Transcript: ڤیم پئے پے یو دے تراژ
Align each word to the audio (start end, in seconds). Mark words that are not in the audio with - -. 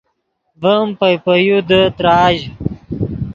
ڤیم 0.61 0.87
پئے 0.99 1.15
پے 1.23 1.33
یو 1.45 1.59
دے 1.69 1.81
تراژ 1.97 2.37